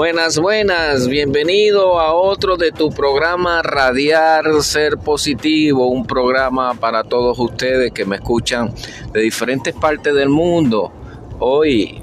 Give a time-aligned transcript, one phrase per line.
[0.00, 7.38] Buenas, buenas, bienvenido a otro de tu programa Radiar Ser Positivo, un programa para todos
[7.38, 8.72] ustedes que me escuchan
[9.12, 10.90] de diferentes partes del mundo.
[11.38, 12.02] Hoy,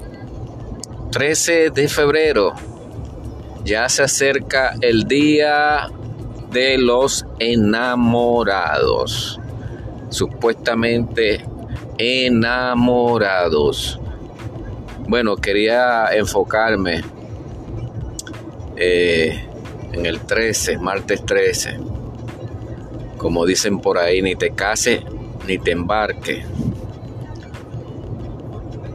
[1.10, 2.52] 13 de febrero,
[3.64, 5.90] ya se acerca el día
[6.52, 9.40] de los enamorados,
[10.08, 11.44] supuestamente
[11.98, 13.98] enamorados.
[15.08, 17.17] Bueno, quería enfocarme
[18.78, 19.44] eh,
[19.92, 21.78] en el 13, martes 13.
[23.16, 25.02] Como dicen por ahí, ni te case
[25.48, 26.44] ni te embarque.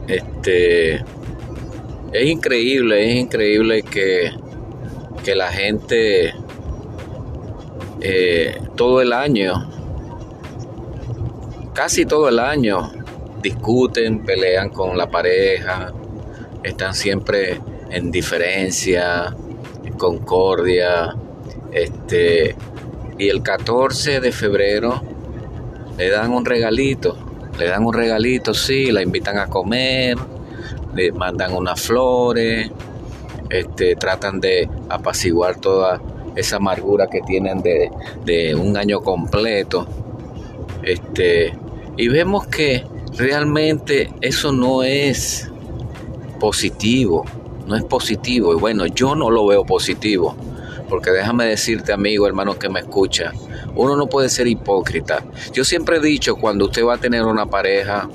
[0.06, 4.30] Este es increíble, es increíble que,
[5.24, 6.32] que la gente
[8.00, 9.68] eh, todo el año,
[11.74, 12.92] casi todo el año,
[13.42, 15.92] discuten, pelean con la pareja,
[16.62, 19.34] están siempre en diferencia,
[19.96, 21.14] concordia.
[21.72, 22.54] Este,
[23.18, 25.02] y el 14 de febrero
[25.96, 27.16] le dan un regalito,
[27.58, 30.16] le dan un regalito, sí, la invitan a comer,
[30.94, 32.70] le mandan unas flores,
[33.50, 36.00] este, tratan de apaciguar toda
[36.34, 37.90] esa amargura que tienen de,
[38.24, 39.86] de un año completo.
[40.82, 41.56] Este,
[41.96, 42.84] y vemos que
[43.16, 45.50] realmente eso no es
[46.40, 47.24] positivo
[47.66, 48.52] no es positivo.
[48.52, 50.36] Y bueno, yo no lo veo positivo.
[50.88, 53.32] Porque déjame decirte, amigo, hermano que me escucha,
[53.74, 55.24] uno no puede ser hipócrita.
[55.52, 58.08] Yo siempre he dicho, cuando usted va a tener una pareja,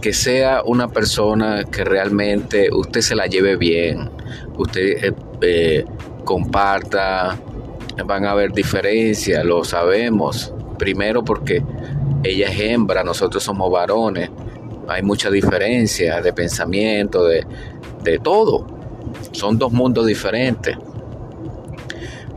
[0.00, 4.10] que sea una persona que realmente usted se la lleve bien,
[4.56, 5.84] usted eh, eh,
[6.24, 7.36] comparta,
[8.06, 10.54] van a haber diferencias, lo sabemos.
[10.78, 11.64] Primero porque
[12.22, 14.30] ella es hembra, nosotros somos varones
[14.88, 17.46] hay mucha diferencia de pensamiento, de,
[18.02, 18.66] de todo.
[19.32, 20.76] Son dos mundos diferentes.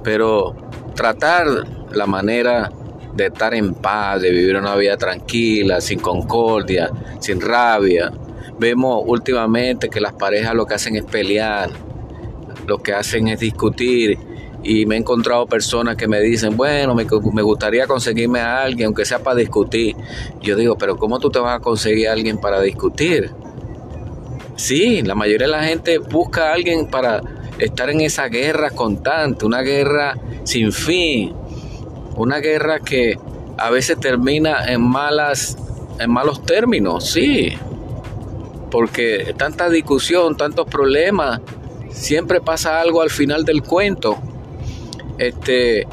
[0.04, 0.56] Pero
[0.96, 1.46] tratar
[1.92, 2.72] la manera
[3.14, 6.90] de estar en paz, de vivir una vida tranquila, sin concordia,
[7.20, 8.12] sin rabia.
[8.58, 11.70] Vemos últimamente que las parejas lo que hacen es pelear,
[12.68, 14.18] lo que hacen es discutir
[14.64, 17.04] y me he encontrado personas que me dicen, bueno, me,
[17.42, 19.96] gustaría conseguirme a alguien, aunque sea para discutir.
[20.42, 23.32] Yo digo, pero ¿cómo tú te vas a conseguir a alguien para discutir?
[24.62, 27.20] Sí, la mayoría de la gente busca a alguien para
[27.58, 31.34] estar en esa guerra constante, una guerra sin fin,
[32.16, 33.18] una guerra que
[33.58, 35.58] a veces termina en malas,
[35.98, 37.52] en malos términos, sí,
[38.70, 41.42] porque tanta discusión, tantos problemas,
[41.90, 44.20] siempre pasa algo al final del cuento.
[45.18, 45.88] Este,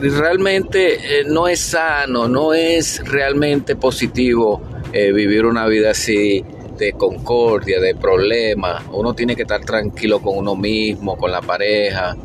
[0.00, 4.60] realmente eh, no es sano, no es realmente positivo
[4.92, 6.44] eh, vivir una vida así
[6.76, 8.84] de concordia, de problemas.
[8.92, 12.16] Uno tiene que estar tranquilo con uno mismo, con la pareja.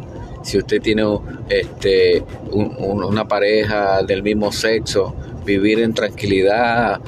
[0.43, 1.03] Si usted tiene
[1.49, 6.99] este, una pareja del mismo sexo, vivir en tranquilidad.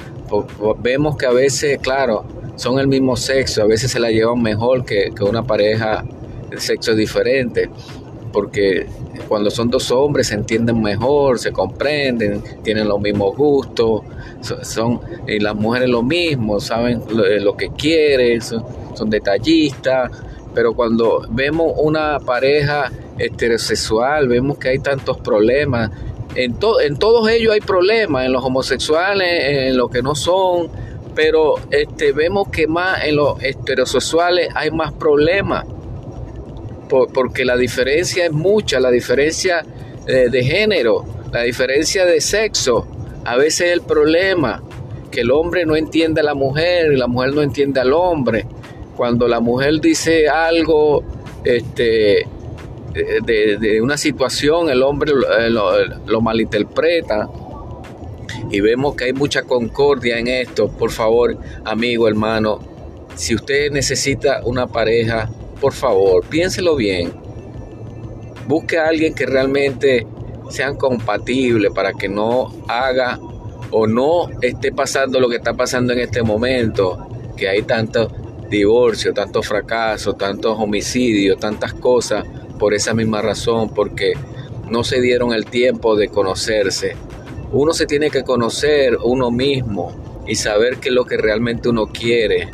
[0.78, 2.24] Vemos que a veces, claro,
[2.56, 6.04] son el mismo sexo, a veces se la llevan mejor que, que una pareja
[6.50, 7.68] de sexo diferente
[8.34, 8.86] porque
[9.28, 14.02] cuando son dos hombres se entienden mejor, se comprenden, tienen los mismos gustos,
[14.62, 20.10] son, y las mujeres lo mismo, saben lo, eh, que quieren, son, detallistas,
[20.54, 25.90] pero cuando vemos una pareja heterosexual, vemos que hay tantos problemas,
[26.34, 30.68] en, en todos ellos hay problemas, en los homosexuales, en los que no son,
[31.14, 35.64] pero este, vemos que más en los heterosexuales hay más problemas
[37.12, 39.64] porque la diferencia es mucha, la diferencia
[40.06, 42.86] eh, de género, la diferencia de sexo,
[43.24, 44.62] a veces es el problema,
[45.10, 48.46] que el hombre no entiende a la mujer y la mujer no entiende al hombre.
[48.96, 51.02] Cuando la mujer dice algo
[51.44, 52.26] este,
[52.92, 57.28] de, una situación, el hombre eh, lo malinterpreta
[58.50, 60.68] y vemos que hay mucha concordia en esto.
[60.68, 62.60] Por favor, amigo, hermano,
[63.14, 65.30] si usted necesita una pareja,
[65.64, 67.10] por favor, piénselo bien.
[68.46, 70.06] Busque a alguien que realmente
[70.50, 73.18] sean compatibles para que no haga
[73.70, 78.12] o no esté pasando lo que está pasando en este momento, que hay tantos
[78.50, 82.26] divorcios, tantos fracasos, tantos homicidios, tantas cosas
[82.58, 84.12] por esa misma razón, porque
[84.68, 86.94] no se dieron el tiempo de conocerse.
[87.52, 91.86] Uno se tiene que conocer uno mismo y saber qué es lo que realmente uno
[91.86, 92.50] quiere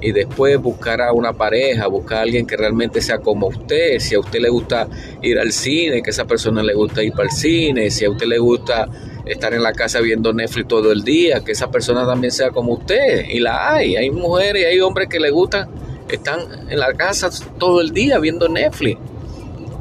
[0.00, 3.98] y después buscar a una pareja, buscar a alguien que realmente sea como usted.
[3.98, 4.88] Si a usted le gusta
[5.22, 7.90] ir al cine, que esa persona le gusta ir para el cine.
[7.90, 8.88] Si a usted le gusta
[9.26, 12.72] estar en la casa viendo Netflix todo el día, que esa persona también sea como
[12.72, 13.26] usted.
[13.28, 13.96] Y la hay.
[13.96, 15.68] Hay mujeres y hay hombres que le gustan
[16.14, 18.98] están en la casa todo el día viendo Netflix.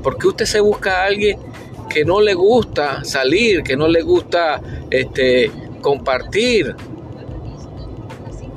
[0.03, 1.39] ¿Por qué usted se busca a alguien
[1.89, 5.51] que no le gusta salir, que no le gusta este,
[5.81, 6.75] compartir?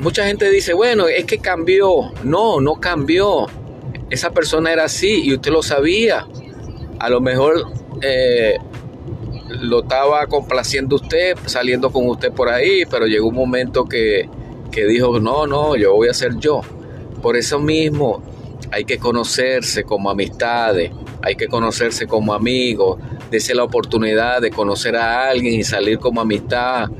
[0.02, 2.12] Mucha gente dice, bueno, es que cambió.
[2.24, 3.46] No, no cambió.
[4.10, 6.26] Esa persona era así y usted lo sabía.
[6.98, 7.66] A lo mejor
[8.00, 8.58] eh,
[9.48, 14.28] lo estaba complaciendo usted, saliendo con usted por ahí, pero llegó un momento que,
[14.72, 16.62] que dijo, no, no, yo voy a ser yo.
[17.22, 18.24] Por eso mismo
[18.72, 20.90] hay que conocerse como amistades,
[21.22, 22.98] hay que conocerse como amigos,
[23.30, 26.90] Dese la oportunidad de conocer a alguien y salir como amistad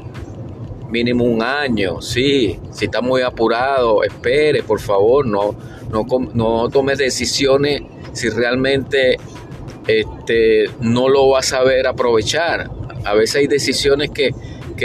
[0.92, 5.56] mínimo un año, sí, si está muy apurado, espere, por favor, no,
[5.90, 9.16] no, no tome decisiones si realmente
[9.86, 12.70] este, no lo va a saber aprovechar.
[13.04, 14.30] A veces hay decisiones que,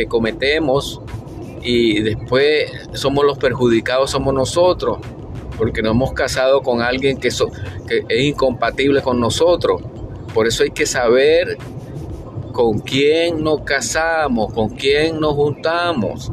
[0.07, 1.01] cometemos
[1.63, 4.99] y después somos los perjudicados, somos nosotros,
[5.57, 7.29] porque nos hemos casado con alguien que,
[7.87, 9.81] que es incompatible con nosotros.
[10.35, 11.57] Por eso hay que saber
[12.57, 16.31] con quién nos casamos, con quién nos juntamos.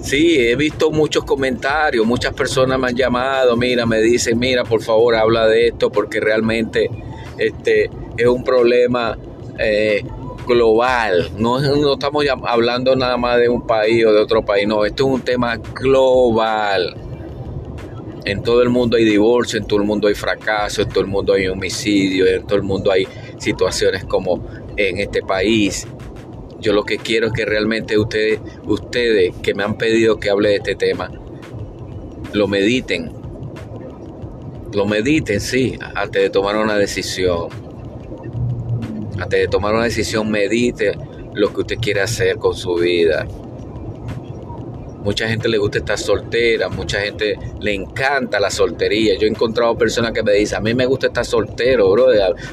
[0.00, 4.82] Sí, he visto muchos comentarios, muchas personas me han llamado, mira, me dicen, mira, por
[4.82, 6.90] favor, habla de esto porque realmente
[7.38, 9.16] este, es un problema
[9.60, 10.02] eh,
[10.44, 11.30] global.
[11.38, 15.06] No, no estamos hablando nada más de un país o de otro país, no, esto
[15.06, 16.96] es un tema global.
[18.24, 21.06] En todo el mundo hay divorcio, en todo el mundo hay fracaso, en todo el
[21.06, 23.06] mundo hay homicidio, en todo el mundo hay
[23.38, 24.44] situaciones como
[24.76, 25.86] en este país.
[26.60, 30.50] Yo lo que quiero es que realmente ustedes, ustedes que me han pedido que hable
[30.50, 31.10] de este tema,
[32.32, 33.12] lo mediten.
[34.72, 37.48] Lo mediten, sí, antes de tomar una decisión.
[39.18, 40.96] Antes de tomar una decisión, medite
[41.34, 43.26] lo que usted quiere hacer con su vida.
[45.08, 49.14] Mucha gente le gusta estar soltera, mucha gente le encanta la soltería.
[49.18, 52.08] Yo he encontrado personas que me dicen, a mí me gusta estar soltero, bro,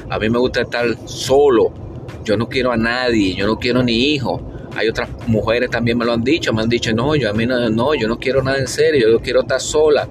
[0.08, 1.70] a mí me gusta estar solo
[2.24, 4.40] yo no quiero a nadie, yo no quiero ni hijos.
[4.74, 7.44] Hay otras mujeres también me lo han dicho, me han dicho, no, yo a mí
[7.44, 10.08] no, no yo no quiero nada en serio, yo quiero estar sola.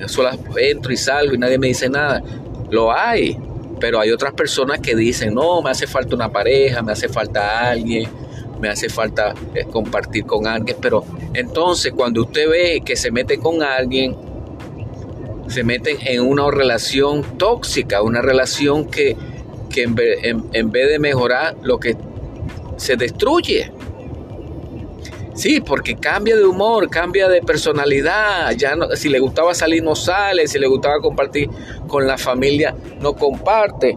[0.00, 2.22] Yo sola entro y salgo y nadie me dice nada.
[2.70, 3.36] Lo hay,
[3.80, 7.68] pero hay otras personas que dicen, no, me hace falta una pareja, me hace falta
[7.68, 8.08] alguien,
[8.62, 10.76] me hace falta eh, compartir con alguien.
[10.80, 11.04] Pero
[11.34, 14.16] entonces cuando usted ve que se mete con alguien,
[15.48, 19.16] se meten en una relación tóxica, una relación que,
[19.68, 21.96] que en vez, de mejorar lo que
[22.76, 23.72] se destruye.
[25.34, 28.52] Sí, porque cambia de humor, cambia de personalidad.
[28.52, 31.50] Ya si le gustaba salir no sale, si le gustaba compartir
[31.88, 33.96] con la familia no comparte.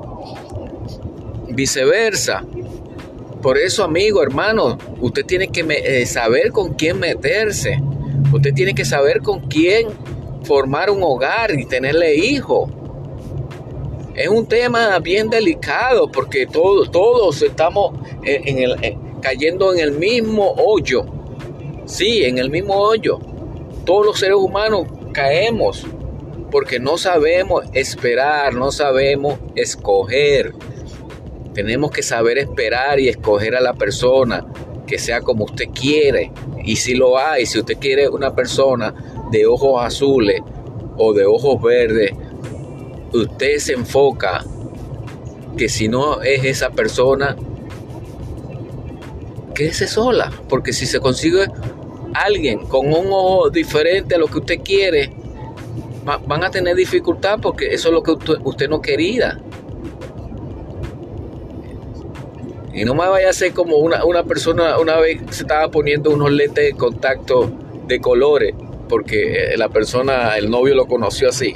[1.49, 2.43] Viceversa.
[3.45, 7.79] Por eso, amigo, hermano, usted tiene que eh, saber con quién meterse.
[8.33, 9.89] Usted tiene que saber con quién
[10.43, 12.71] formar un hogar y tenerle hijos
[14.15, 21.05] es un tema bien delicado porque todos estamos en el, cayendo en el mismo hoyo.
[21.85, 23.19] Sí, en el mismo hoyo.
[23.85, 25.85] Todos los seres humanos caemos
[26.49, 30.55] porque no sabemos esperar, no sabemos escoger.
[31.55, 34.45] Tenemos que saber esperar y escoger a la persona
[34.85, 36.31] que sea como usted quiere.
[36.63, 38.93] Y si lo hay, si usted quiere una persona
[39.31, 40.41] de ojos azules
[40.97, 42.11] o de ojos verdes
[43.21, 44.43] usted se enfoca
[45.57, 47.35] que si no es esa persona,
[49.53, 51.45] quédese sola, porque si se consigue
[52.13, 55.13] alguien con un ojo diferente a lo que usted quiere,
[56.27, 58.11] van a tener dificultad porque eso es lo que
[58.43, 59.39] usted, no quería.
[62.75, 66.11] Y no me vaya a ser como una, una, persona una vez se estaba poniendo
[66.11, 67.49] unos lentes de contacto
[67.87, 68.53] de colores,
[68.89, 71.55] porque la persona, el novio lo conoció así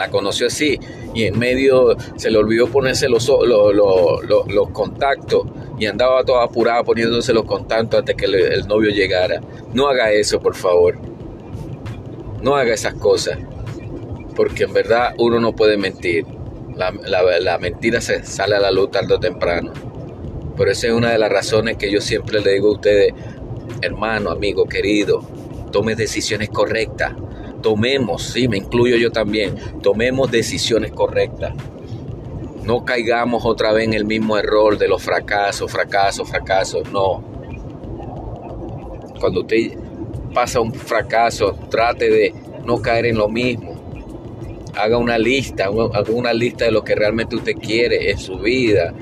[0.00, 0.80] la conoció así
[1.14, 5.42] y en medio se le olvidó ponerse los, los, contactos
[5.78, 9.40] y andaba toda apurada poniéndose los contactos antes que el, novio llegara.
[9.74, 10.98] No haga eso, por favor.
[12.42, 13.38] No haga esas cosas.
[14.34, 16.24] Porque en verdad uno no puede mentir.
[16.76, 16.92] La,
[17.40, 19.72] la mentira se sale a la luz tarde o temprano.
[20.60, 23.14] Por eso es una de las razones que yo siempre le digo a ustedes,
[23.80, 25.24] hermano, amigo, querido,
[25.72, 27.14] tome decisiones correctas
[27.62, 31.54] tomemos, sí, me incluyo yo también, tomemos decisiones correctas.
[32.64, 37.24] No caigamos otra vez en el mismo error de los fracasos, fracasos, fracasos, no.
[39.18, 39.78] Cuando usted
[40.34, 42.34] pasa un fracaso, trate de
[42.66, 43.80] no caer en lo mismo.
[44.76, 48.94] Haga una lista, haga una lista de lo que realmente usted quiere en su vida.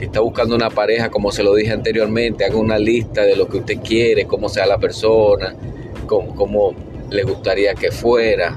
[0.00, 3.48] Si está buscando una pareja, como se lo dije anteriormente, haga una lista de lo
[3.48, 5.54] que usted quiere, cómo sea la persona,
[6.06, 6.74] como,
[7.10, 8.56] le gustaría que fuera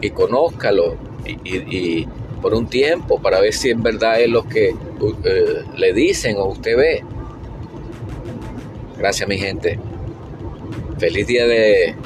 [0.00, 0.94] y conózcalo
[1.26, 2.06] y,
[2.40, 6.44] por un tiempo para ver si en verdad es lo que eh, le dicen o
[6.44, 7.02] usted ve.
[8.98, 9.80] Gracias mi gente.
[10.98, 11.96] Feliz día de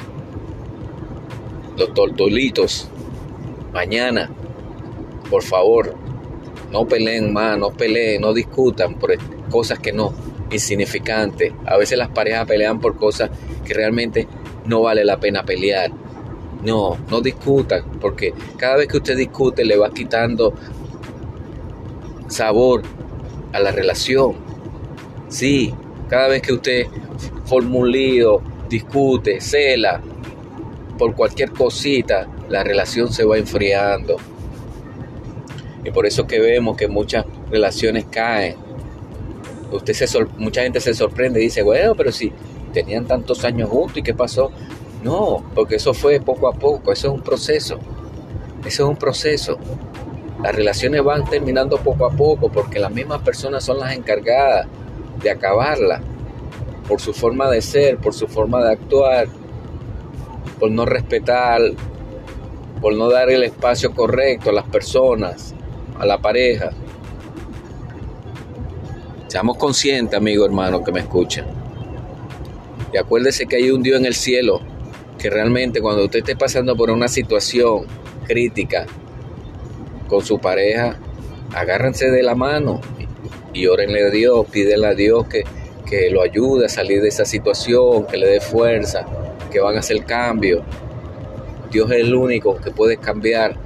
[1.77, 2.89] los tortolitos.
[3.71, 4.31] Mañana,
[5.29, 6.04] por favor,
[6.71, 9.15] no peleen más, no peleen, no discutan por
[9.49, 10.13] cosas que no,
[10.51, 11.53] insignificantes.
[11.65, 13.29] A veces las parejas pelean por cosas
[13.63, 14.27] que realmente
[14.65, 15.91] no vale la pena pelear.
[16.63, 20.53] No, no discutan, porque cada vez que usted discute le va quitando
[22.27, 22.81] sabor
[23.53, 24.35] a la relación.
[25.29, 25.73] Sí,
[26.09, 26.87] cada vez que usted
[27.45, 30.01] forma un lío, discute, cela,
[30.97, 34.17] por cualquier cosita, la relación se va enfriando.
[35.85, 38.55] Y por eso que vemos que muchas relaciones caen.
[39.71, 42.33] Usted se mucha gente se sorprende y dice, bueno, pero si
[42.73, 44.51] tenían tantos años juntos y qué pasó.
[45.03, 47.79] No, porque eso fue poco a poco, eso es un proceso.
[48.65, 49.57] Eso es un proceso.
[50.41, 54.67] Las relaciones van terminando poco a poco porque las mismas personas son las encargadas
[55.21, 56.01] de acabarla
[56.87, 59.27] por su forma de ser, por su forma de actuar,
[60.59, 61.61] por no respetar,
[62.81, 65.55] por no dar el espacio correcto a las personas,
[65.99, 66.71] a la pareja.
[69.27, 71.45] Seamos conscientes, amigo hermano, que me escuchan.
[72.93, 74.61] Y acuérdese que hay un Dios en el cielo
[75.17, 77.85] que realmente cuando usted esté pasando por una situación
[78.27, 78.85] crítica
[80.07, 80.97] con su pareja,
[81.53, 82.81] agárrense de la mano
[83.53, 85.43] y órenle a Dios, pídele a Dios que,
[85.85, 89.05] que lo ayude a salir de esa situación, que le dé fuerza,
[89.51, 90.63] que van a hacer cambio.
[91.71, 93.64] Dios es el único que puede cambiar.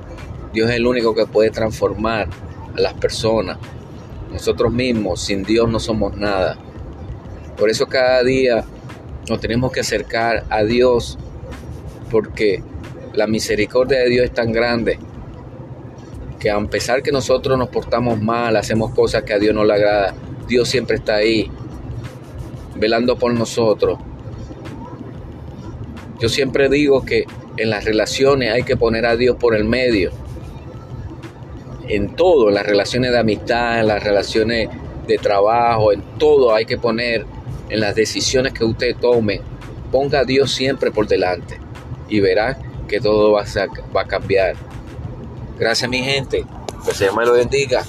[0.54, 2.28] Dios es el único que puede transformar
[2.76, 3.58] a las personas.
[4.32, 6.58] Nosotros mismos, sin Dios, no somos nada.
[7.58, 8.64] Por eso cada día
[9.28, 11.18] nos tenemos que acercar a Dios,
[12.12, 12.64] porque
[13.14, 15.00] la misericordia de Dios es tan grande
[16.40, 19.74] que a pesar que nosotros nos portamos mal, hacemos cosas que a Dios no le
[19.74, 20.14] agrada,
[20.48, 21.52] Dios siempre está ahí,
[22.76, 24.00] velando por nosotros,
[26.20, 27.26] yo siempre digo que
[27.56, 30.12] en las relaciones hay que poner a Dios por el medio.
[31.90, 34.70] En todo, en las relaciones de amistad, en las relaciones
[35.08, 37.26] de trabajo, en todo hay que poner,
[37.70, 39.42] en las decisiones que usted tome,
[39.92, 41.60] ponga a Dios siempre por delante
[42.08, 44.56] y verá que todo va a, cambiar.
[45.58, 46.46] Gracias mi gente,
[46.86, 47.84] que se me lo bendiga.